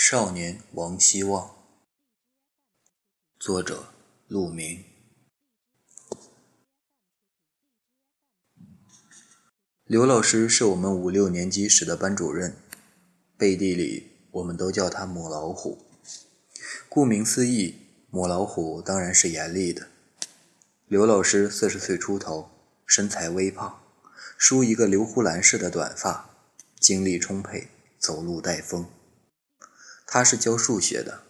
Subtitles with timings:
[0.00, 1.56] 少年王希望，
[3.40, 3.92] 作者
[4.28, 4.84] 陆明。
[9.84, 12.56] 刘老师是我们五六年级时的班主任，
[13.36, 15.84] 背地里我们都叫他母老虎。
[16.88, 17.74] 顾名思义，
[18.08, 19.88] 母老虎当然是严厉的。
[20.86, 22.48] 刘老师四十岁出头，
[22.86, 23.82] 身材微胖，
[24.38, 26.30] 梳一个刘胡兰式的短发，
[26.78, 27.66] 精力充沛，
[27.98, 28.88] 走路带风。
[30.10, 31.24] 他是教数学的，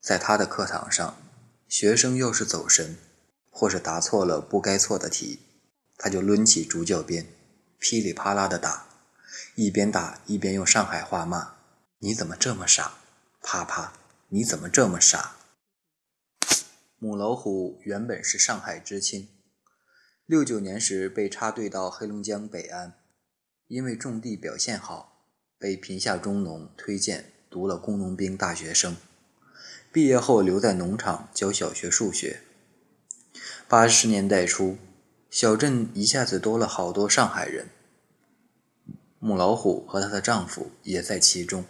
[0.00, 1.14] 在他的课堂上，
[1.68, 2.96] 学生要是走神，
[3.50, 5.40] 或是答错了不该错的题，
[5.98, 7.26] 他就抡起竹教鞭，
[7.78, 8.86] 噼里啪啦的打，
[9.56, 11.56] 一边打一边用上海话骂
[12.00, 12.94] ：“你怎么这么傻？
[13.42, 13.92] 啪啪，
[14.28, 15.36] 你怎么这么傻？”
[16.96, 19.28] 母老虎原本是上海知青，
[20.24, 22.94] 六九年时被插队到黑龙江北安，
[23.66, 25.26] 因为种地表现好，
[25.58, 27.33] 被贫下中农推荐。
[27.54, 28.96] 读了工农兵大学生，
[29.92, 32.40] 毕业后留在农场教小学数学。
[33.68, 34.76] 八十年代初，
[35.30, 37.68] 小镇一下子多了好多上海人。
[39.20, 41.64] 母老虎和她的丈夫也在其中。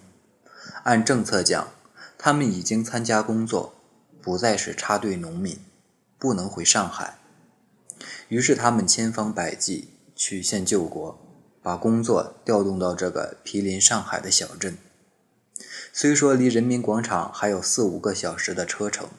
[0.85, 1.69] 按政策讲，
[2.17, 3.75] 他们已经参加工作，
[4.23, 5.59] 不再是插队农民，
[6.19, 7.19] 不能回上海。
[8.29, 11.21] 于是他们千方百计曲线救国，
[11.63, 14.79] 把工作调动到这个毗邻上海的小镇。
[15.97, 19.11] 虽说离人民广场还有四五个小时的车程，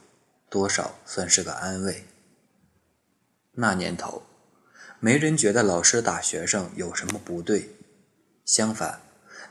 [0.49, 2.03] 多少算是个安慰。
[3.53, 4.23] 那年头，
[4.99, 7.69] 没人觉得老师打学生有什么不对，
[8.43, 8.99] 相反，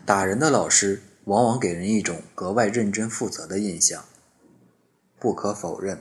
[0.04, 4.04] 打人的老师往往给人一种格外认真负责的印象。
[5.18, 5.98] 不可否认，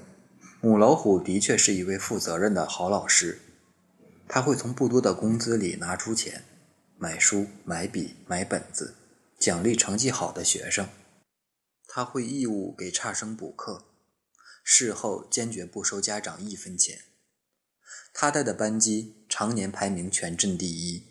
[0.60, 3.40] 母老虎的确是一位负责任的好老师，
[4.28, 6.44] 他会从不多的工资里拿出钱，
[6.98, 8.96] 买书、买笔、买本子，
[9.40, 10.86] 奖励成绩好的学生。
[11.96, 13.86] 他会义务给差生补课，
[14.64, 17.02] 事后坚决不收家长一分钱。
[18.12, 21.04] 他带的班级常年排名全镇第一。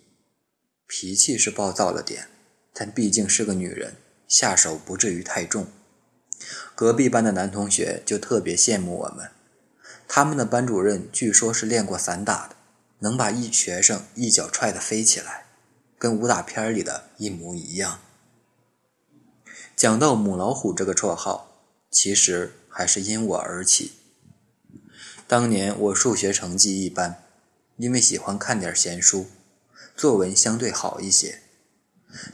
[0.88, 2.26] 脾气是暴躁了点，
[2.74, 3.94] 但毕竟是个女人，
[4.26, 5.68] 下手不至于太重。
[6.74, 9.30] 隔壁班的男同学就特别羡慕我们，
[10.08, 12.56] 他们的班主任据说是练过散打的，
[12.98, 15.46] 能把一学生一脚踹得飞起来，
[15.96, 18.00] 跟武打片里的一模一样。
[19.76, 23.92] 讲到母老虎这个绰号，其实还是因我而起。
[25.26, 27.24] 当年我数学成绩一般，
[27.76, 29.26] 因为喜欢看点闲书，
[29.96, 31.40] 作文相对好一些。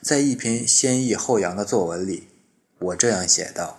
[0.03, 2.29] 在一篇先抑后扬的作文里，
[2.81, 3.79] 我这样写道：“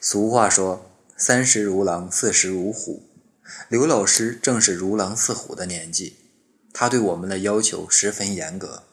[0.00, 3.02] 俗话说三十如狼，四十如虎。
[3.68, 6.16] 刘老师正是如狼似虎的年纪，
[6.72, 8.84] 他对我们的要求十分严格。”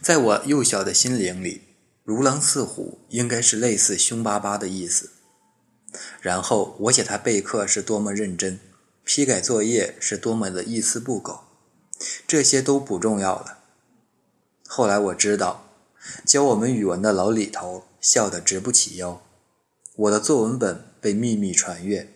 [0.00, 1.62] 在我幼小的心灵里，
[2.04, 5.10] 如狼似虎应该是类似凶巴巴的意思。
[6.20, 8.60] 然后我写他备课是多么认真，
[9.04, 11.40] 批改作业是多么的一丝不苟，
[12.26, 13.58] 这些都不重要了。
[14.66, 15.66] 后来我知道，
[16.24, 19.20] 教我们语文的老李头笑得直不起腰。
[19.96, 22.12] 我的作文本被秘密传阅，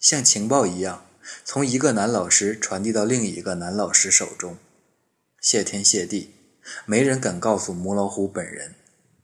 [0.00, 1.04] 像情报一样，
[1.44, 4.56] 从一个男老师传递到另一个男老师手中。
[5.40, 6.37] 谢天谢地。
[6.86, 8.74] 没人敢告诉母老虎本人，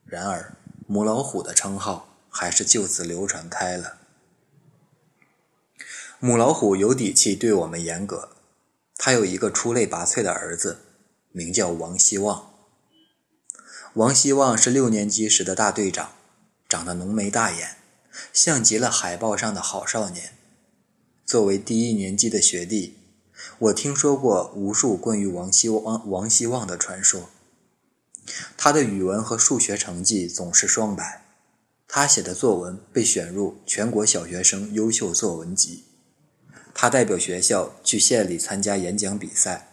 [0.06, 0.56] 然而
[0.86, 3.98] 母老虎的称号还是就此流传开了。
[6.20, 8.30] 母老虎有底气，对我们严格。
[8.96, 10.78] 他有一个出类拔萃的儿子，
[11.32, 12.50] 名叫王希望。
[13.94, 16.12] 王希望是六年级时的大队长，
[16.68, 17.76] 长得浓眉大眼，
[18.32, 20.32] 像极了海报上的好少年。
[21.26, 22.96] 作为第一年级的学弟，
[23.58, 27.28] 我听说过无数关于王希望王希望的传说。
[28.56, 31.24] 他的语文和数学成绩总是双百，
[31.86, 35.84] 他写的作文被选入全国小学生优秀作文集。
[36.72, 39.68] 他代表学校去县里参加演讲比赛，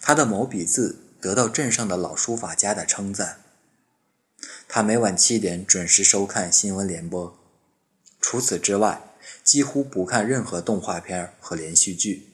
[0.00, 3.40] 他的毛笔字得到镇上的老书法家的称赞。
[4.66, 7.38] 他每晚七点准时收看新闻联播，
[8.20, 9.14] 除此之外
[9.44, 12.30] 几乎不看任何动画片和连续剧。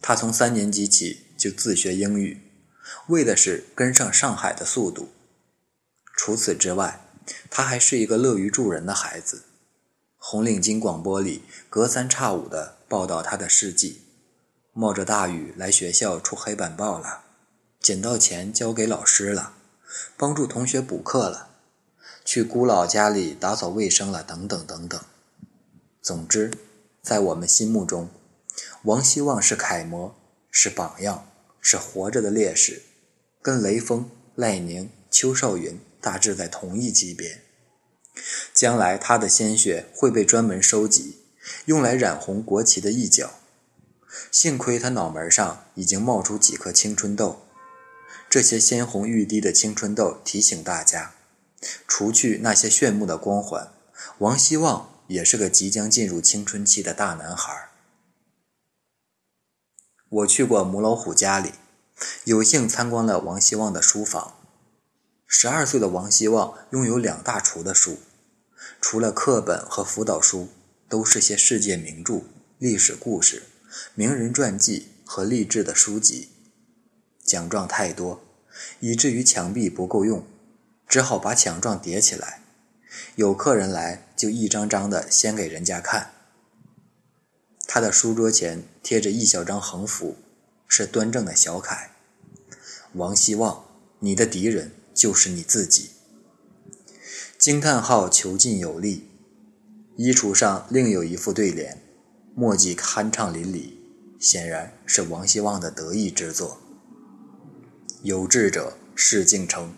[0.00, 2.40] 他从三年级起就自学英语。
[3.08, 5.10] 为的是跟上上海的速度。
[6.16, 7.00] 除此之外，
[7.48, 9.44] 他还是一个乐于助人的孩子。
[10.16, 14.02] 红领巾广播里隔三差五地报道他的事迹：
[14.72, 17.22] 冒着大雨来学校出黑板报了，
[17.80, 19.54] 捡到钱交给老师了，
[20.18, 21.48] 帮助同学补课了，
[22.24, 25.00] 去姑姥家里打扫卫生了，等等等等。
[26.02, 26.50] 总之，
[27.02, 28.10] 在我们心目中，
[28.82, 30.14] 王希望是楷模，
[30.50, 31.29] 是榜样。
[31.60, 32.82] 是活着的烈士，
[33.42, 37.42] 跟雷锋、赖宁、邱少云大致在同一级别。
[38.52, 41.18] 将来他的鲜血会被专门收集，
[41.66, 43.34] 用来染红国旗的一角。
[44.32, 47.42] 幸亏他脑门上已经冒出几颗青春痘，
[48.28, 51.14] 这些鲜红欲滴的青春痘提醒大家，
[51.86, 53.72] 除去那些炫目的光环，
[54.18, 57.69] 王希望也是个即将进入青春期的大男孩。
[60.10, 61.52] 我去过母老虎家里，
[62.24, 64.34] 有幸参观了王希望的书房。
[65.24, 67.98] 十二岁的王希望拥有两大橱的书，
[68.80, 70.48] 除了课本和辅导书，
[70.88, 72.22] 都是些世界名著、
[72.58, 73.44] 历史故事、
[73.94, 76.30] 名人传记和励志的书籍。
[77.24, 78.20] 奖状太多，
[78.80, 80.26] 以至于墙壁不够用，
[80.88, 82.42] 只好把奖状叠起来。
[83.14, 86.10] 有客人来，就一张张的先给人家看。
[87.72, 90.16] 他的书桌前贴着一小张横幅，
[90.66, 91.92] 是端正的小楷
[92.94, 93.64] ：“王希望，
[94.00, 95.90] 你的敌人就是你自己。”
[97.38, 99.08] 惊叹号遒劲有力。
[99.96, 101.80] 衣橱上另有一副对联，
[102.34, 103.74] 墨迹酣畅淋漓，
[104.18, 106.58] 显然是王希望的得意之作。
[108.02, 109.72] 有志者事竟成，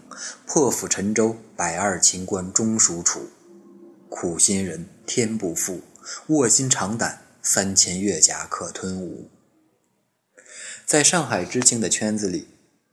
[0.46, 3.28] 破釜沉舟，百二秦关终属楚。
[4.08, 5.82] 苦心人天不负，
[6.28, 7.18] 卧薪尝胆。
[7.42, 9.28] 三千越甲可吞吴。
[10.86, 12.48] 在上海知青的圈子里，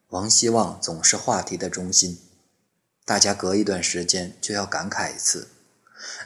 [0.07, 2.19] 王希望总是话题的中心。
[3.05, 5.49] 大家隔一段时间就要感慨一次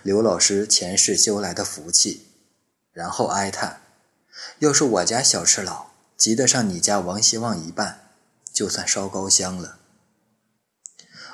[0.02, 2.28] 刘老师前世修来的福气，
[2.92, 3.82] 然后哀叹：
[4.60, 8.12] 要是我家小赤佬及得上你家王希望一半，
[8.52, 9.80] 就算烧高香了。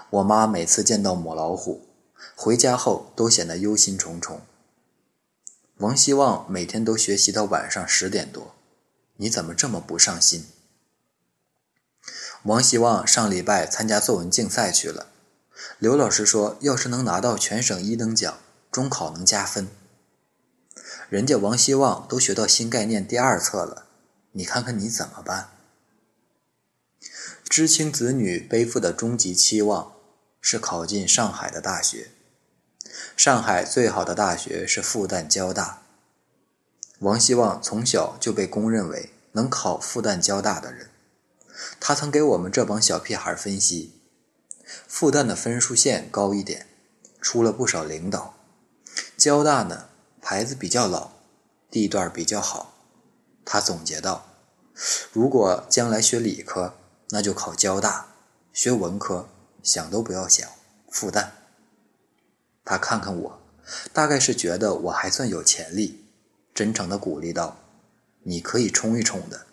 [0.10, 1.88] 我妈每次见到母老虎，
[2.36, 4.40] 回家后都显得忧心忡忡。
[5.80, 8.54] 王希望每天都学习到晚上十点多，
[9.16, 10.46] 你怎么这么不上心？
[12.44, 15.08] 王希望上礼拜参加作文竞赛去了，
[15.78, 18.40] 刘老师说，要是能拿到全省一等奖，
[18.70, 19.70] 中考能加分。
[21.08, 23.86] 人家王希望都学到新概念第二册了，
[24.34, 25.50] 你看看你怎么办？
[27.48, 29.94] 知青子女背负的终极期望
[30.42, 32.12] 是考进上海的大学。
[33.16, 35.84] 上海最好的大学是复旦交大。
[37.00, 40.90] 王希望从小就被公认为能考复旦交大的人。
[41.80, 43.94] 他曾给我们这帮小屁孩分析：
[44.88, 46.68] 复旦的分数线高一点，
[47.22, 48.34] 出了不少领导；
[49.18, 49.90] 交大呢，
[50.22, 51.12] 牌子比较老，
[51.70, 52.74] 地段比较好。
[53.46, 54.26] 他总结道：
[55.12, 56.76] 如果将来学理科，
[57.10, 58.08] 那就考交大；
[58.54, 59.28] 学文科，
[59.64, 60.50] 想都不要想，
[60.90, 61.30] 复旦。
[62.70, 63.42] 他看看我，
[63.92, 66.06] 大概是觉得我还算有潜力，
[66.54, 67.58] 真诚地鼓励道
[68.22, 69.48] ：“你可以冲一冲的，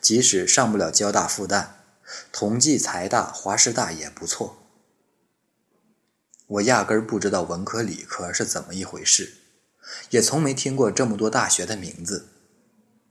[0.00, 1.68] 即使上不了交大、复旦，
[2.32, 4.56] 同济、财大、华师大也不错。”
[6.48, 9.34] 我压根儿不知道文科、理科是怎么一回事，
[10.10, 12.30] 也从没听过这么多大学的名字，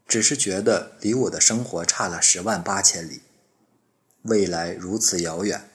[0.05, 3.21] 只是觉得离我的生活差了十万八千里，
[4.23, 5.69] 未来如此遥远，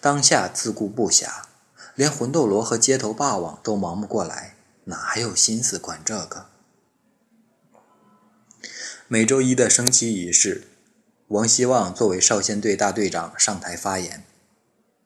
[0.00, 1.46] 当下自顾不暇。
[1.94, 6.46] 连魂斗罗和街头霸王都忙不过来，哪还有心思管这个？
[9.08, 10.68] 每周一的升旗仪式，
[11.28, 14.24] 王希望作为少先队大队长上台发言。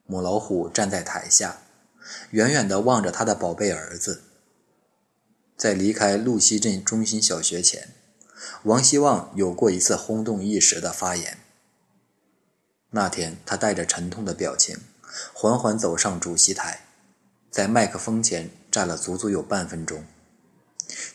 [0.05, 1.57] 母老虎站在台下，
[2.31, 4.23] 远远地望着他的宝贝儿子。
[5.57, 7.89] 在离开路西镇中心小学前，
[8.63, 11.39] 王希望有过一次轰动一时的发言。
[12.91, 14.77] 那天，他带着沉痛的表情。
[15.33, 16.87] 缓缓走上主席台，
[17.49, 20.05] 在麦克风前站了足足有半分钟，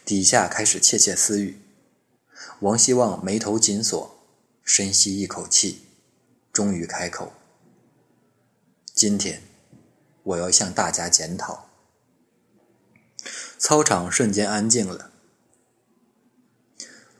[0.05, 1.61] 底下开始窃窃私语。
[2.61, 4.19] 王希望眉头紧锁，
[4.65, 5.87] 深吸一口气，
[6.53, 7.33] 终于开口
[8.93, 9.43] ：“今天，
[10.23, 11.69] 我要向大家检讨。”
[13.59, 15.11] 操场瞬间安静了。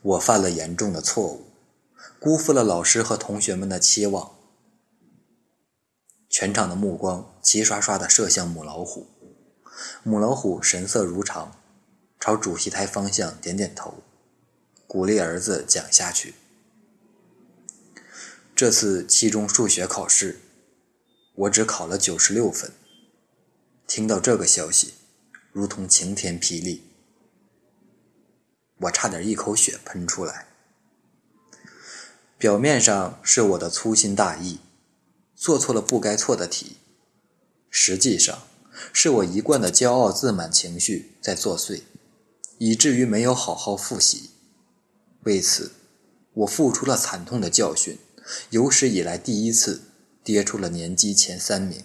[0.01, 1.45] 我犯了严重的错误，
[2.19, 4.32] 辜负了老师和同学们的期望。
[6.33, 9.05] 全场的目光齐刷刷地射向母老虎，
[10.01, 11.61] 母老虎神色如常，
[12.19, 14.01] 朝主席台方向点点头，
[14.87, 16.33] 鼓励儿子讲下去。
[18.55, 20.39] 这次期中数学考试，
[21.35, 22.71] 我只考了九十六分。
[23.85, 24.95] 听到这个消息，
[25.51, 26.81] 如同晴天霹雳，
[28.79, 30.47] 我差点一口血喷出来。
[32.39, 34.57] 表面上是我的粗心大意。
[35.43, 36.77] 做错了不该错的题，
[37.69, 38.43] 实际上
[38.93, 41.81] 是我一贯的骄傲自满情绪在作祟，
[42.59, 44.29] 以至于没有好好复习。
[45.23, 45.73] 为此，
[46.31, 47.97] 我付出了惨痛的教训，
[48.51, 49.81] 有史以来第一次
[50.23, 51.83] 跌出了年级前三名。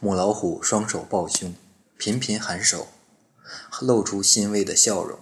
[0.00, 1.54] 母老虎双手抱胸，
[1.98, 2.88] 频频颔首，
[3.82, 5.18] 露出欣慰的笑容。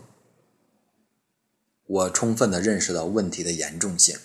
[1.87, 4.17] 我充分的认识到问题的严重性。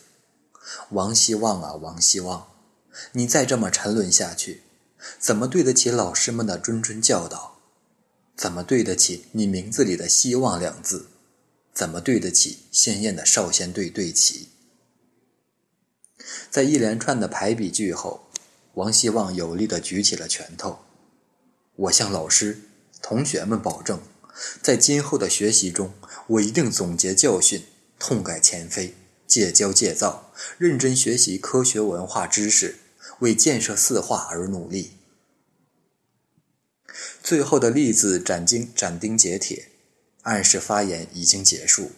[0.90, 2.48] 王希望啊，王希望，
[3.14, 4.64] 你再这么沉沦下去，
[5.20, 7.58] 怎么对得起老师们的谆谆教导？
[8.36, 11.08] 怎么对得起你名字里的“希望”两字？
[11.74, 14.50] 怎么对得起鲜艳的少先队队旗？
[16.50, 18.28] 在一连串的排比句后，
[18.76, 20.80] 王希望有力地举起了拳头。
[21.76, 22.62] 我向老师、
[23.02, 24.02] 同学们保证，
[24.62, 25.94] 在今后的学习中，
[26.28, 27.64] 我一定总结教训，
[27.98, 28.96] 痛改前非，
[29.30, 32.80] 戒骄戒躁，认真学习科学文化知识，
[33.20, 34.94] 为建设四化而努力。
[37.22, 39.70] 最后的例子斩钉斩钉截铁，
[40.24, 41.92] 暗示发言已经结束。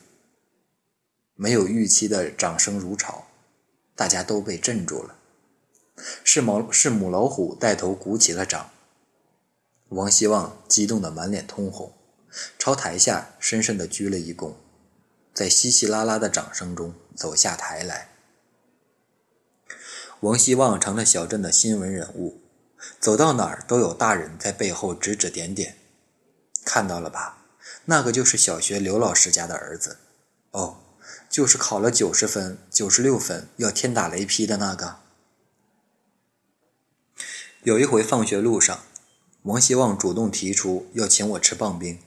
[1.35, 3.27] 没有预期的掌声如潮，
[3.95, 5.15] 大家都被镇住了。
[6.25, 8.71] 是毛是母老虎带头鼓起了掌。
[9.87, 11.93] 王希望激动得满脸通红，
[12.59, 14.53] 朝台下深深的鞠了一躬，
[15.33, 18.09] 在稀稀拉拉的掌声中走下台来。
[20.21, 22.41] 王希望成了小镇的新闻人物。
[22.99, 25.77] 走到哪儿都有大人在背后指指点点，
[26.65, 27.45] 看到了吧？
[27.85, 29.99] 那个就是小学刘老师家的儿子，
[30.49, 30.79] 哦，
[31.29, 34.97] 就是考了九十分、九十六分要天打雷劈的那个。
[37.61, 38.79] 有一回放学路上，
[39.43, 41.99] 王希望主动提出要请我吃棒冰，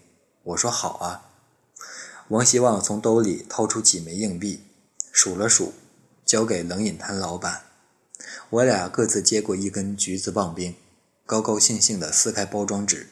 [0.42, 1.33] 我说好啊。
[2.28, 4.60] 王希望从兜里掏出几枚硬币，
[5.12, 5.74] 数了数，
[6.24, 7.64] 交给冷饮摊老板。
[8.48, 10.74] 我俩各自接过一根橘子棒冰，
[11.26, 13.08] 高高兴兴地撕开包装纸。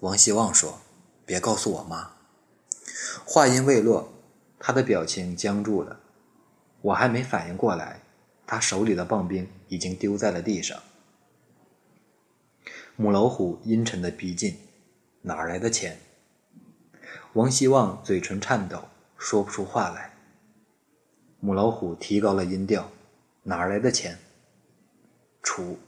[0.00, 0.80] 王希望说
[1.26, 2.12] ：“别告诉我妈。”
[3.26, 4.10] 话音未落，
[4.58, 6.00] 他的表情僵住了。
[6.80, 8.00] 我还没反应过来，
[8.46, 10.80] 他手里的棒冰已经丢在了地上。
[12.96, 14.56] 母老虎阴沉地逼近
[15.22, 16.00] ：“哪来的钱？”
[17.38, 20.12] 王希望嘴唇颤抖，说不出话来。
[21.38, 22.90] 母老虎提高了音调。
[23.44, 24.18] 哪儿来的钱？
[25.40, 25.78] 储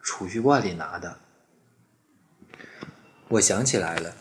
[0.00, 1.18] 储蓄罐里拿的。
[3.26, 4.14] 我想起来了，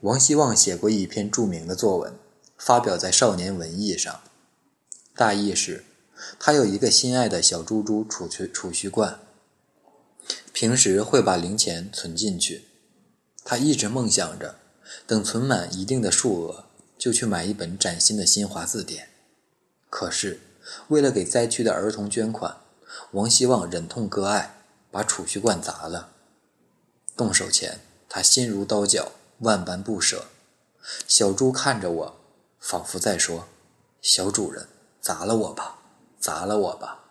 [0.00, 2.12] 王希望写过一篇著名的作文，
[2.58, 4.20] 发表在《少年文艺》上。
[5.14, 5.84] 大意是，
[6.40, 9.20] 他有一个心爱的小猪猪储蓄储蓄罐，
[10.52, 12.64] 平时会把零钱存进去。
[13.44, 14.56] 他一直梦想着，
[15.06, 16.64] 等存满一定的数额，
[16.98, 19.10] 就去买一本崭新的新华字典。
[19.90, 20.40] 可是。
[20.88, 22.58] 为了给灾区的儿童捐款，
[23.10, 26.10] 王希望忍痛割爱，把储蓄罐砸了。
[27.16, 30.26] 动手前，他心如刀绞，万般不舍。
[31.08, 32.20] 小猪看着我，
[32.60, 33.48] 仿佛在说
[34.00, 34.68] ：“小主人，
[35.00, 35.78] 砸了我吧，
[36.20, 37.06] 砸了我吧。”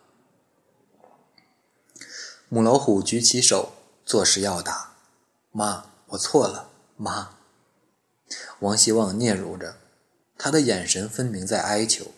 [2.48, 3.74] 母老虎举起手，
[4.06, 4.94] 作势要打。
[5.50, 7.36] 妈，我错了，妈。
[8.60, 9.76] 王希望嗫嚅着，
[10.38, 12.12] 他的眼神分明在哀求。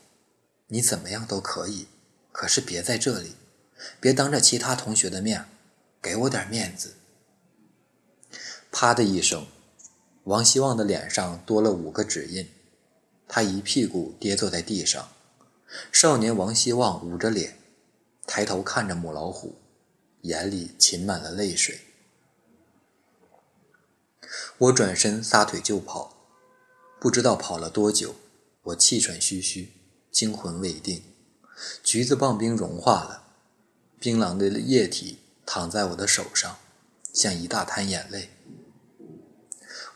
[0.69, 1.87] 你怎么样都可以，
[2.33, 3.35] 可是别在这里，
[4.01, 5.45] 别当着其他同学的面，
[6.01, 6.95] 给我点面子。
[8.73, 9.47] 啪的一声，
[10.25, 12.49] 王希望的脸上多了五个指印，
[13.29, 15.09] 他一屁股跌坐在地上。
[15.93, 17.59] 少年王希望捂着脸，
[18.27, 19.57] 抬头看着母老虎，
[20.23, 21.81] 眼里噙满了泪水。
[24.59, 26.29] 我转身撒腿就跑，
[27.01, 28.15] 不知道跑了多久，
[28.63, 29.73] 我气喘吁吁。
[30.11, 31.03] 惊魂未定，
[31.83, 33.25] 橘子棒冰融化了，
[33.99, 36.57] 冰冷的液体躺在我的手上，
[37.13, 38.31] 像一大滩眼泪。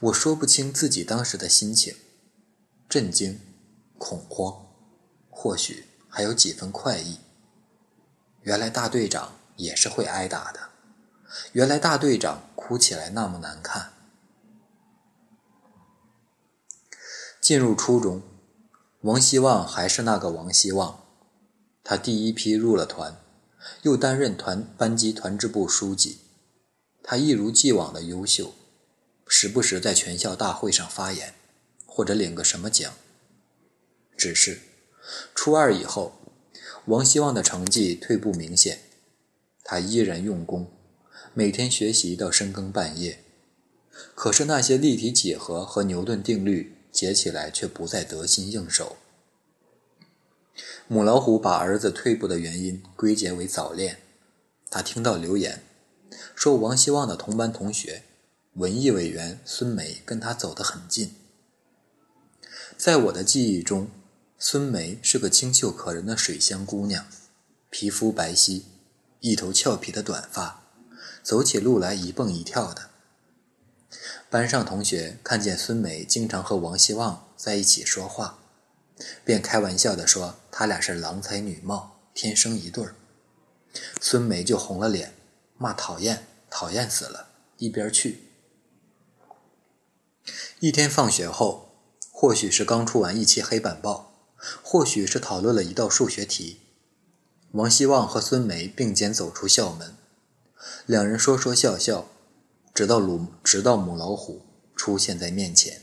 [0.01, 1.95] 我说不清自己当时的心情，
[2.89, 3.41] 震惊、
[3.97, 4.67] 恐慌，
[5.31, 7.21] 或许还有几分快意。
[8.43, 10.71] 原来大队长也是会挨打的，
[11.53, 13.93] 原来大队长哭起来那么难看。
[17.49, 18.21] 进入初中。
[19.01, 21.07] 王希望还是那个王希望，
[21.83, 23.19] 他第一批入了团，
[23.81, 26.19] 又担任团班级团支部书记。
[27.03, 28.53] 他一如既往的优秀，
[29.27, 31.33] 时不时在全校大会上发言，
[31.87, 32.93] 或者领个什么奖。
[34.15, 34.61] 只是
[35.35, 36.21] 初二以后，
[36.85, 38.81] 王希望的成绩退步明显。
[39.65, 40.71] 他依然用功，
[41.33, 43.25] 每天学习到深更半夜，
[44.15, 46.75] 可是那些立体几何和牛顿定律。
[46.99, 48.97] 写起来却不再得心应手。
[50.89, 54.01] 母老虎把儿子退步的原因归结为早恋。
[54.69, 55.63] 他听到流言，
[56.35, 58.03] 说王希望的同班同学，
[58.55, 61.15] 文艺委员孙梅跟他走得很近。
[62.77, 63.89] 在我的记忆中，
[64.37, 67.07] 孙梅是个清秀可人的水乡姑娘，
[67.71, 68.63] 皮肤白皙，
[69.21, 70.65] 一头俏皮的短发，
[71.23, 72.91] 走起路来一蹦一跳的。
[74.31, 78.39] 班上同学看见孙梅经常和王希望在一起说话，
[79.25, 82.95] 便开玩笑地说他俩是郎才女貌，天生一对儿。
[84.01, 85.15] 孙梅就红了脸，
[85.57, 88.25] 骂讨厌，讨厌死了，一边去。
[90.61, 91.71] 一天放学后，
[92.11, 94.27] 或许是刚出完一期黑板报，
[94.63, 96.61] 或许是讨论了一道数学题，
[97.53, 99.97] 王希望和孙梅并肩走出校门，
[100.85, 102.09] 两人说说笑笑，
[102.79, 105.83] 直到鲁直到母老虎出现在面前。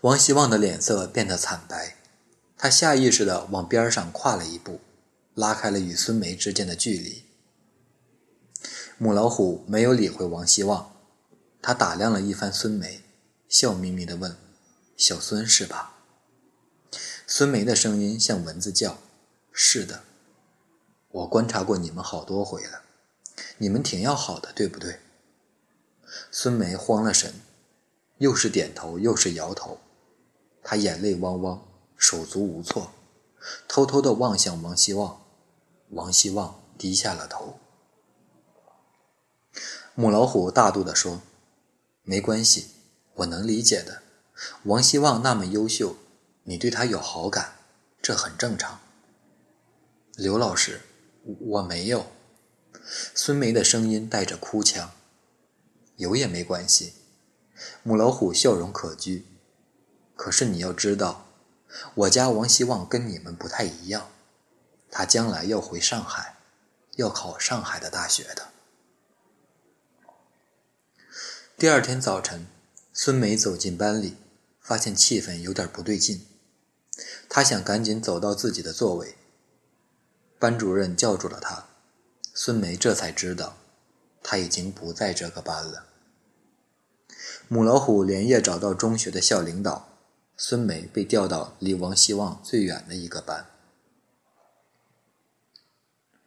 [0.00, 1.98] 王希望的脸色变得惨白，
[2.56, 4.80] 他下意识地往边上跨了一步，
[5.34, 7.24] 拉开了与孙梅之间的距离。
[8.96, 10.96] 母老虎没有理会王希望。
[11.60, 13.02] 他打量了一番孙梅，
[13.46, 14.34] 笑眯眯地问
[14.96, 15.98] ：“小孙是吧？”
[17.28, 18.96] 孙梅的声音像蚊子叫
[19.52, 20.04] ：“是的，
[21.10, 22.80] 我观察过你们好多回了，
[23.58, 25.00] 你们挺要好的，对不对？”
[26.30, 27.34] 孙梅慌了神，
[28.18, 29.78] 又是点头又是摇头，
[30.62, 32.92] 她眼泪汪汪，手足无措，
[33.66, 35.22] 偷偷地望向王希望。
[35.90, 37.58] 王希望低下了头。
[39.94, 41.20] 母老虎大度地说。
[42.04, 42.66] 没关系，
[43.14, 44.02] 我能理解的。
[44.64, 45.94] 王希望那么优秀，
[46.42, 47.52] 你对他有好感，
[48.02, 48.80] 这很正常。
[50.16, 50.80] 刘老师，
[51.24, 52.06] 我没有。
[53.14, 54.92] 孙梅的声音带着哭腔。
[55.96, 56.94] 有也没关系。
[57.82, 59.22] 母老虎笑容可掬。
[60.16, 61.26] 可是你要知道，
[61.94, 64.10] 我家王希望跟你们不太一样，
[64.90, 66.36] 他将来要回上海，
[66.96, 68.48] 要考上海的大学的。
[71.56, 72.46] 第二天早晨，
[72.92, 74.16] 孙梅走进班里，
[74.60, 76.26] 发现气氛有点不对劲。
[77.28, 79.16] 她想赶紧走到自己的座位。
[80.38, 81.68] 班主任叫住了她，
[82.34, 83.56] 孙梅这才知道，
[84.22, 85.86] 他已经不在这个班了。
[87.48, 89.88] 母老虎连夜找到中学的校领导，
[90.36, 93.46] 孙梅被调到离王希望最远的一个班。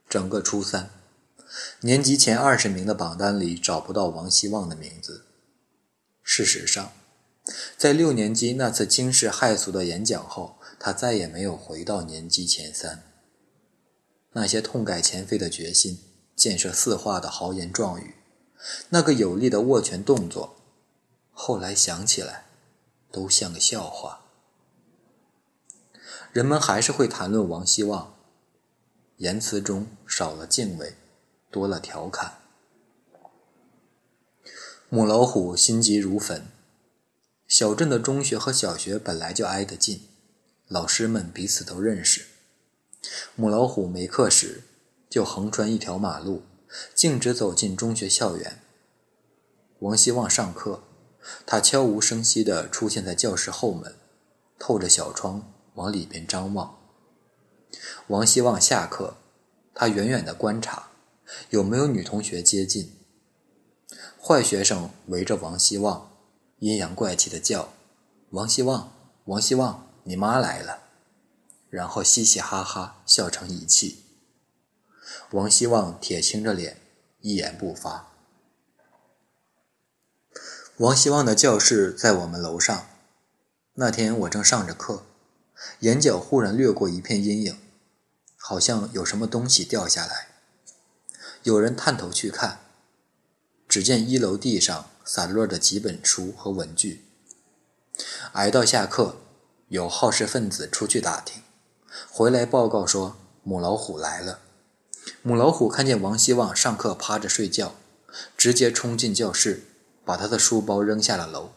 [0.07, 0.91] 整个初三。
[1.81, 5.25] 年级前二十名的榜单里找不到王希望的名字。
[6.21, 6.91] 事实上，
[7.77, 13.03] 在六年级那次惊世骇俗的演讲后，他再也没有回到年级前三。
[14.35, 15.99] 那些痛改前非的决心、
[16.35, 18.15] 建设四化的豪言壮语、
[18.89, 20.57] 那个有力的握拳动作，
[21.31, 22.45] 后来想起来，
[23.11, 24.25] 都像个笑话。
[26.33, 28.13] 人们还是会谈论王希望，
[29.17, 30.95] 言辞中少了敬畏。
[31.49, 32.39] 多了调侃。
[34.89, 36.47] 母老虎心急如焚。
[37.47, 40.01] 小镇的中学和小学本来就挨得近，
[40.67, 42.25] 老师们彼此都认识。
[43.35, 44.63] 母老虎没课时，
[45.09, 46.43] 就横穿一条马路，
[46.93, 48.61] 径直走进中学校园。
[49.79, 50.83] 王希望上课，
[51.45, 53.95] 他悄无声息地出现在教室后门，
[54.57, 56.77] 透着小窗往里边张望。
[58.07, 59.17] 王希望下课，
[59.73, 60.89] 他远远地观察。
[61.49, 62.93] 有没有女同学接近？
[64.21, 66.11] 坏学生围着王希望，
[66.59, 67.73] 阴阳怪气的叫
[68.29, 68.91] ：“王希望，
[69.25, 70.83] 王希望，你妈来了！”
[71.75, 74.05] 然后嘻嘻哈哈笑成一气。
[75.31, 76.79] 王希望铁青着脸，
[77.19, 78.13] 一言不发。
[80.77, 82.87] 王希望的教室在我们楼上。
[83.73, 85.03] 那天我正上着课，
[85.79, 87.59] 眼角忽然掠过一片阴影，
[88.37, 90.27] 好像有什么东西掉下来。
[91.43, 92.59] 有人探头去看，
[93.67, 97.03] 只见一楼地上散落着几本书和文具。
[98.31, 99.17] 挨到下课，
[99.67, 101.43] 有好事分子出去打听，
[102.09, 104.39] 回来报告说母老虎来了。
[105.21, 107.75] 母老虎看见王希望上课趴着睡觉，
[108.37, 109.65] 直接冲进教室，
[110.03, 111.51] 把他的书包扔下了楼。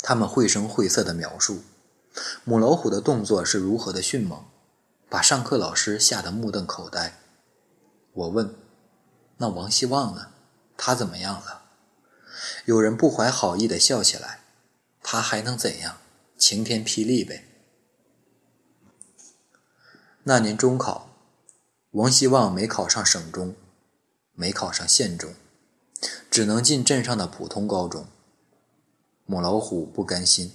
[0.00, 1.62] 他们绘声绘色地描述
[2.44, 4.44] 母老虎的动作是如何的迅猛，
[5.08, 7.20] 把上课老师吓得目瞪口呆。
[8.12, 8.54] 我问
[9.38, 10.28] ：“那王希望呢？
[10.76, 11.62] 他怎么样了？”
[12.64, 14.40] 有人不怀好意的笑起来
[15.02, 15.98] ：“他还能怎样？
[16.38, 17.46] 晴天霹雳呗。”
[20.24, 21.08] 那年中考，
[21.92, 23.54] 王希望没考上省中，
[24.34, 25.32] 没考上县中，
[26.30, 28.06] 只能进镇上的普通高中。
[29.24, 30.52] 母老虎不甘心，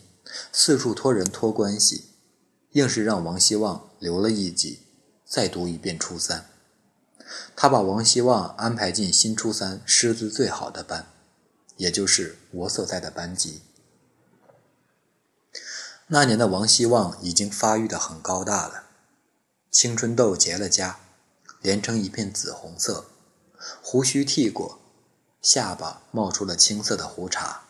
[0.51, 2.05] 四处托人托关系，
[2.73, 4.83] 硬是让王希望留了一级，
[5.25, 6.45] 再读一遍初三。
[7.55, 11.07] 他把王希望安排进新初三师资最好的班，
[11.77, 13.63] 也就是我所在的班级。
[16.07, 18.84] 那年的王希望已经发育的很高大了，
[19.75, 20.95] 青春痘结了痂，
[21.61, 23.07] 连成一片紫红色，
[23.81, 24.79] 胡须剃过，
[25.41, 27.65] 下巴冒出了青色的胡茬。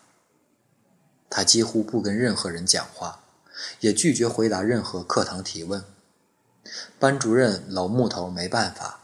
[1.28, 3.24] 他几乎不跟任何人讲话，
[3.80, 5.82] 也拒绝回答任何课堂提问。
[7.00, 9.00] 班主任老木头没办法，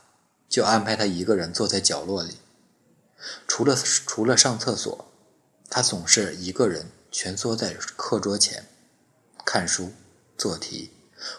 [0.48, 2.36] 就安排他一个人坐在角落里。
[3.48, 5.06] 除了除了上厕所，
[5.68, 8.68] 他总是一个人蜷缩在课桌前，
[9.44, 9.90] 看书、
[10.38, 10.92] 做题，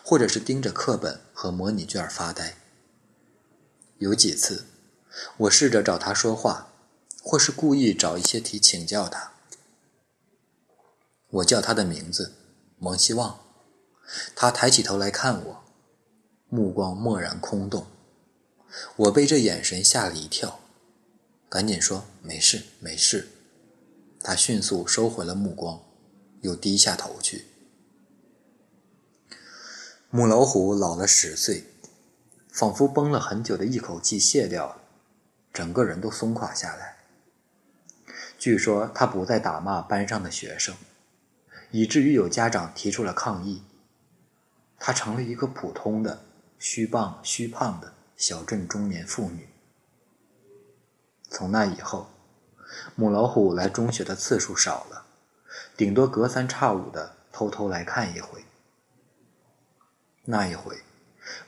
[0.03, 2.57] 或者是盯着课本和模拟卷发呆。
[3.97, 4.65] 有几次，
[5.37, 6.73] 我试着找他说话，
[7.21, 9.31] 或是故意找一些题请教他。
[11.29, 12.33] 我叫他的名字，
[12.79, 13.39] 王希望。
[14.35, 15.63] 他抬起头来看我，
[16.49, 17.87] 目光漠然空洞。
[18.97, 20.59] 我被这眼神吓了一跳，
[21.49, 23.29] 赶紧说：“没事，没事。”
[24.21, 25.81] 他迅速收回了目光，
[26.41, 27.45] 又低下头去。
[30.15, 31.63] 母老虎老了十岁，
[32.47, 34.77] 仿佛绷了很久的一口气泄掉了，
[35.51, 36.97] 整个人都松垮下来。
[38.37, 40.75] 据说他不再打骂班上的学生。
[41.71, 43.63] 以至于有家长提出了抗议，
[44.77, 46.21] 她成了一个普通的
[46.59, 49.49] 虚胖虚胖的小镇中年妇女。
[51.27, 52.09] 从那以后，
[52.93, 55.07] 母老虎来中学的次数少了，
[55.75, 58.45] 顶多隔三差五的偷偷来看一回。
[60.25, 60.77] 那一回，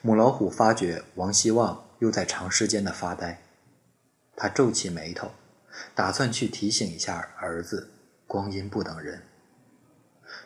[0.02, 3.42] 母老虎发觉王希望又在长时间的发呆，
[4.36, 5.32] 他皱起眉头，
[5.96, 7.90] 打算去提醒一下儿子：
[8.28, 9.24] 光阴不等人。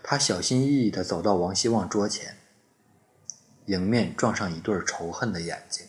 [0.04, 2.38] 他小心翼翼地走到王希望桌前，
[3.66, 5.88] 迎面撞上一对仇恨的眼睛。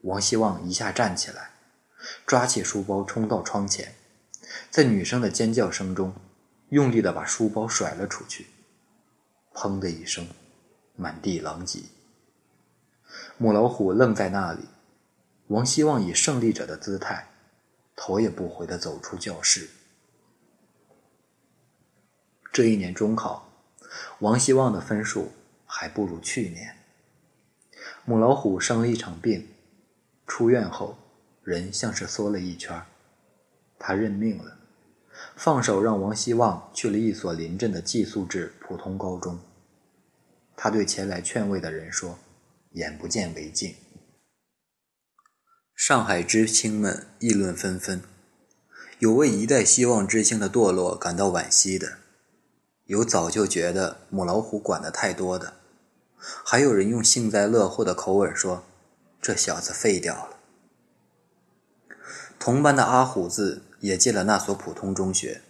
[0.00, 1.50] 王希望一下站起来，
[2.26, 3.94] 抓起书包冲到窗前，
[4.70, 6.14] 在女生的尖叫声中，
[6.70, 8.46] 用力地把书包甩了出去，
[9.52, 10.26] 砰的一声，
[11.00, 11.80] 满地狼藉。
[13.38, 14.68] 母老虎愣在那里，
[15.46, 17.28] 王希望以胜利者的姿态，
[17.96, 19.70] 头也不回地走出教室。
[22.52, 23.48] 这一年中考，
[24.18, 25.32] 王希望的分数
[25.64, 26.76] 还不如去年。
[28.04, 29.48] 母老虎生了一场病，
[30.26, 30.98] 出院后
[31.42, 32.82] 人像是缩了一圈。
[33.78, 34.58] 他认命了，
[35.34, 39.38] 放手让王希望去了一所临镇的寄宿制普通高中。
[40.62, 42.18] 他对前来劝慰的人说
[42.76, 43.76] ：“眼不见为净。”
[45.74, 48.02] 上海知青们议论纷纷，
[48.98, 51.96] 有为一代希望之星的堕落感到惋惜的。
[52.84, 55.54] 有早就觉得母老虎管得太多的，
[56.18, 58.62] 还有人用幸灾乐祸的口吻说
[59.22, 60.36] ：“这小子废掉了。”
[62.38, 65.40] 同班的阿虎子也进了那所普通中学，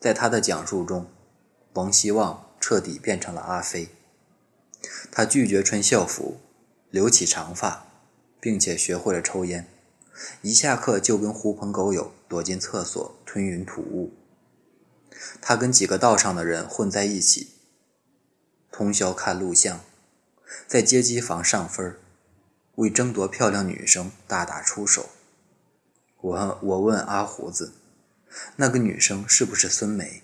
[0.00, 1.08] 在他的讲述中，
[1.74, 3.90] 王希望彻底变成了阿飞。
[5.10, 6.40] 他拒绝穿校服，
[6.90, 7.86] 留起长发，
[8.40, 9.66] 并且学会了抽烟，
[10.42, 14.12] 一下课就跟狐朋狗友躲进厕所吞云吐雾。
[15.40, 17.48] 他跟几个道上的人混在一起，
[18.70, 19.80] 通宵看录像，
[20.66, 21.98] 在街机房上分
[22.76, 25.10] 为争夺漂亮女生大打出手。
[26.20, 27.74] 我我问阿胡子，
[28.56, 30.22] 那个女生是不是孙梅？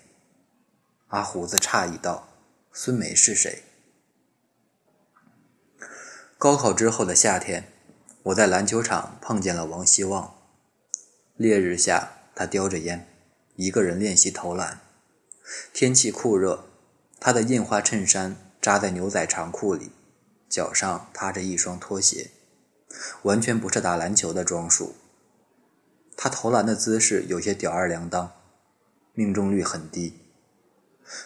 [1.07, 2.29] 阿胡子诧异道
[2.71, 3.63] ：“孙梅是谁？”
[6.37, 7.71] 高考之后的夏天，
[8.23, 10.35] 我在篮球场碰见了王希望。
[11.37, 13.07] 烈日下，他叼着烟，
[13.55, 14.81] 一个人练习投篮。
[15.73, 16.65] 天气酷热，
[17.21, 19.91] 他的印花衬衫扎在牛仔长裤里，
[20.49, 22.31] 脚上踏着一双拖鞋，
[23.23, 24.95] 完全不是打篮球的装束。
[26.17, 28.33] 他投篮的姿势有些吊儿郎当，
[29.13, 30.19] 命中率很低。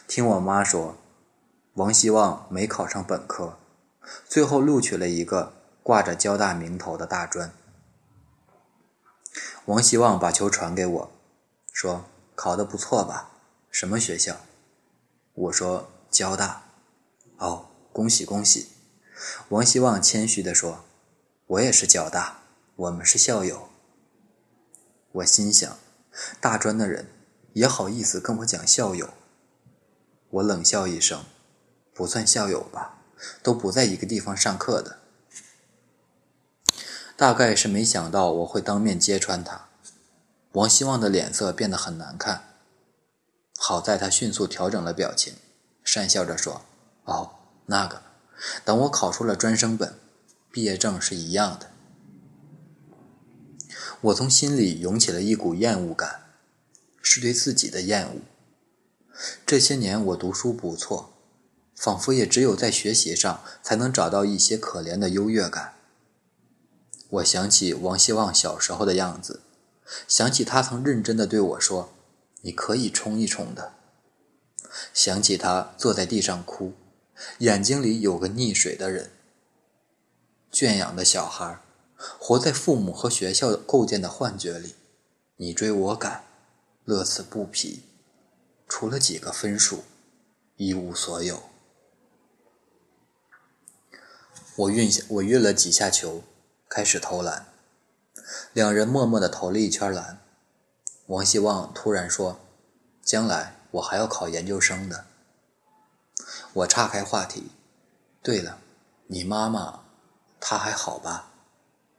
[0.08, 0.98] 听我妈说，
[1.74, 3.58] 王希望没考上本科，
[4.28, 7.54] 最后录取了一个挂着交大名头的大专。
[9.66, 11.12] 王希望把球传给我，
[11.72, 13.32] 说：“考得不错吧？”
[13.70, 14.38] 什么学校？
[15.34, 16.64] 我说交大。
[17.38, 18.70] 哦，恭喜恭喜！
[19.50, 20.84] 王希望谦虚地说
[21.48, 22.40] ：“我也是交大，
[22.76, 23.70] 我们是校友。”
[25.12, 25.78] 我心想，
[26.40, 27.08] 大专的人
[27.54, 29.10] 也好意思跟我讲校友？
[30.30, 31.24] 我冷笑一声
[31.94, 32.99] ：“不算校友吧，
[33.42, 34.98] 都不在一个地方上课的。”
[37.18, 39.68] 大概是没想到我会当面揭穿他，
[40.54, 42.46] 王希望的脸色变得很难看。
[43.58, 45.34] 好在他迅速调整了表情，
[45.84, 46.62] 讪笑着说
[47.04, 47.32] ：“哦，
[47.66, 48.02] 那个，
[48.64, 49.96] 等我考出了专升本，
[50.50, 51.72] 毕业证是一样的。”
[54.00, 56.22] 我从心里涌起了一股厌恶感，
[57.02, 58.22] 是对自己的厌恶。
[59.46, 61.12] 这些年我读书不错，
[61.80, 65.76] 仿佛也只有在学习上才能找到一些可怜的优越感。
[67.08, 69.40] 我想起王希望小时候的样子，
[70.06, 71.94] 想起他曾认真的对我说
[72.44, 73.76] ：“你可以冲一冲的。”
[74.94, 76.74] 想起他坐在地上哭，
[77.38, 79.12] 眼睛里有个溺水的人。
[80.52, 81.62] 圈养的小孩，
[81.96, 84.76] 活在父母和学校构建的幻觉里，
[85.38, 86.26] 你追我赶，
[86.84, 87.84] 乐此不疲，
[88.68, 89.86] 除了几个分数，
[90.58, 91.42] 一无所有。
[94.60, 96.22] 我运下，我运了几下球，
[96.68, 97.46] 开始投篮。
[98.52, 100.20] 两人默默地投了一圈篮。
[101.08, 102.42] 王希望突然说
[103.02, 105.06] ：“将来我还要考研究生的。”
[106.52, 107.52] 我岔开话题
[108.22, 108.60] ：“对了，
[109.08, 109.86] 你妈妈，
[110.42, 111.32] 她还好吧？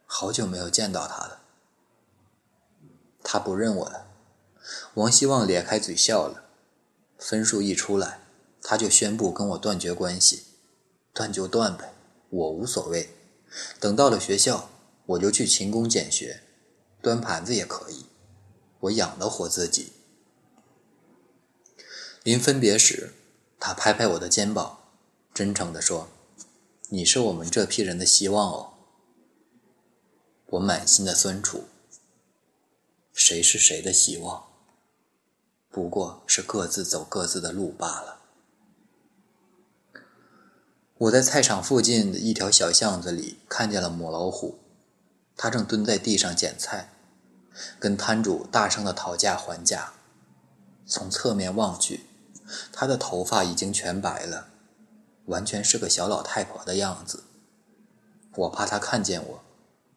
[0.05, 1.40] 好久没有见到她了。”
[3.25, 4.07] 她不认我了。
[4.94, 6.44] 王希望咧开嘴笑了。
[7.18, 8.20] 分数一出来，
[8.61, 10.44] 他就宣布跟我断绝关系。
[11.14, 11.94] 断就断呗。
[12.30, 13.10] 我无所谓，
[13.78, 14.70] 等到了学校，
[15.06, 16.40] 我就去勤工俭学，
[17.02, 18.06] 端盘子也可以，
[18.80, 19.92] 我养得活自己。
[22.22, 23.12] 临分别时，
[23.58, 24.78] 他拍拍我的肩膀，
[25.34, 26.08] 真诚地说
[26.90, 28.74] ：“你是我们这批人的希望哦。”
[30.50, 31.64] 我满心的酸楚。
[33.12, 34.44] 谁是谁的希望？
[35.70, 38.19] 不过是各自走各自的路罢了。
[41.00, 44.58] 我在菜场附近的一条小巷子里看见了母老虎，
[45.34, 46.92] 它正蹲在地上捡菜，
[47.78, 49.94] 跟摊主大声的讨价还价。
[50.84, 52.04] 从侧面望去，
[52.70, 54.48] 它的头发已经全白了，
[55.24, 57.24] 完全是个小老太婆的样子。
[58.36, 59.40] 我怕它看见我，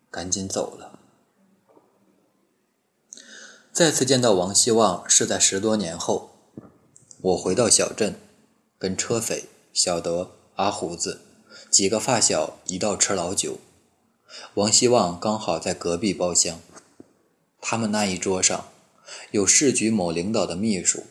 [0.10, 1.00] 赶紧走了。
[3.74, 6.30] 再次见到王希望是在十多年后，
[7.20, 8.16] 我回到小镇，
[8.80, 10.32] 跟车匪小德。
[10.56, 11.22] 阿胡子，
[11.72, 13.58] 几个发小一道吃老酒。
[14.54, 16.60] 王希望刚好在隔壁包厢。
[17.60, 18.70] 他们那一桌上，
[19.32, 21.06] 有市局某领导的秘书，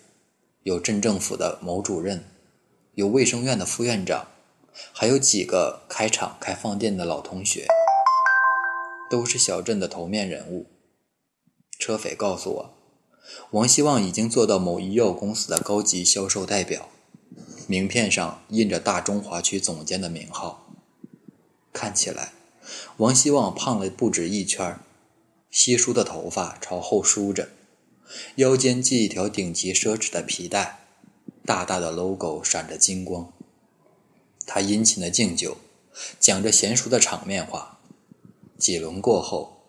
[0.62, 2.24] 有镇政府的某主任，
[2.94, 4.28] 有卫生院的副院长，
[4.92, 7.66] 还有几个开厂开饭店的老同学，
[9.10, 10.66] 都是小镇的头面人物。
[11.78, 12.74] 车匪告诉我，
[13.50, 16.88] 王希望已经做到某医药公司的高级销售代表。
[17.72, 20.70] 名片上印着大中华区总监的名号。
[21.72, 22.34] 看起来，
[22.98, 24.78] 王希望胖了不止一圈
[25.50, 27.48] 稀疏的头发朝后梳着，
[28.36, 30.80] 腰间系一条顶级奢侈的皮带，
[31.46, 33.32] 大大的 logo 闪着金光。
[34.46, 35.56] 他殷勤的敬酒，
[36.20, 37.78] 讲着娴熟的场面话。
[38.58, 39.62] 几轮过后，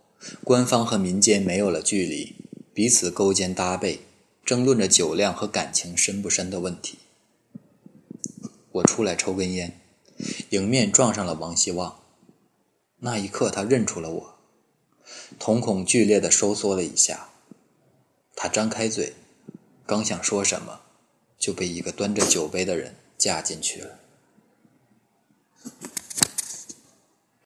[0.43, 2.35] 官方和民间没有了距离，
[2.73, 4.01] 彼此勾肩搭背，
[4.43, 6.97] 争论着酒量和感情深不深的问题。
[8.73, 9.79] 我出来抽根烟
[10.49, 11.99] 迎面撞上了王希望。
[12.99, 14.35] 那一刻他认出了我
[15.37, 17.29] 瞳孔剧烈的收缩了一下。
[18.35, 19.13] 他张开嘴
[19.85, 20.81] 刚想说什么
[21.37, 23.99] 就被一个端着酒杯的人架进去了。